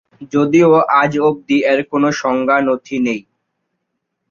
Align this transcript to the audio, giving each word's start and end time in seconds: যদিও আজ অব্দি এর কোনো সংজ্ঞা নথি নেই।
যদিও 0.31 0.69
আজ 1.01 1.11
অব্দি 1.27 1.57
এর 1.65 1.79
কোনো 1.91 2.07
সংজ্ঞা 2.21 2.57
নথি 2.67 2.97
নেই। 3.05 3.21